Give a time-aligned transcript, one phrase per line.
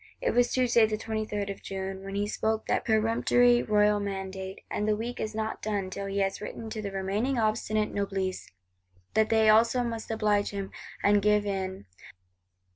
[0.19, 4.87] It was Tuesday the 23d of June, when he spoke that peremptory royal mandate; and
[4.87, 8.49] the week is not done till he has written to the remaining obstinate Noblesse,
[9.13, 10.71] that they also must oblige him,
[11.03, 11.85] and give in.